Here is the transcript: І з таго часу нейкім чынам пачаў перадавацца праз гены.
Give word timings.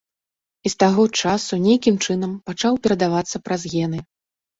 І 0.67 0.69
з 0.73 0.77
таго 0.83 1.03
часу 1.21 1.59
нейкім 1.65 1.99
чынам 2.05 2.31
пачаў 2.47 2.79
перадавацца 2.87 3.43
праз 3.49 3.61
гены. 3.75 3.99